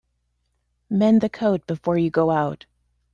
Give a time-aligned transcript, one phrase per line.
[0.89, 2.65] Mend the coat before you go out.